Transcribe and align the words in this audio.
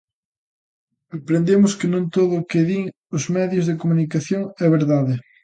Aprendemos 1.17 1.71
que 1.79 1.87
non 1.93 2.03
todo 2.15 2.33
o 2.37 2.47
que 2.49 2.61
din 2.69 2.83
os 3.17 3.23
medios 3.35 3.65
de 3.69 3.77
comunicación 3.81 4.43
é 4.65 4.67
verdade. 4.77 5.13